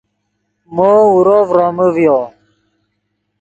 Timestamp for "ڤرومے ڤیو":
1.49-2.17